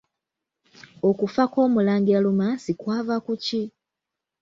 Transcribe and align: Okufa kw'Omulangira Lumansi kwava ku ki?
Okufa 1.09 1.43
kw'Omulangira 1.51 2.19
Lumansi 2.25 2.71
kwava 2.81 3.15
ku 3.25 3.33
ki? 3.43 3.63